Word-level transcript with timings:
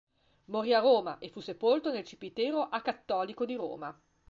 Morì 0.45 0.73
a 0.73 0.79
Roma 0.79 1.19
e 1.19 1.29
fu 1.29 1.41
sepolto 1.41 1.91
nel 1.93 2.03
cimitero 2.05 2.63
acattolico 2.69 3.45
di 3.45 3.53
Roma. 3.53 3.95